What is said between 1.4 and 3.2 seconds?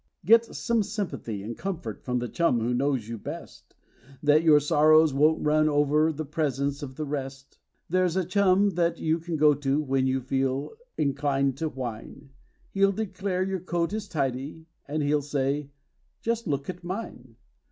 and comfort from the chum who knows you